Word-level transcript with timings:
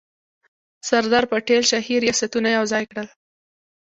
سردار 0.87 1.23
پټیل 1.31 1.61
شاهي 1.69 1.95
ریاستونه 2.03 2.49
یوځای 2.57 2.83
کړل. 2.91 3.07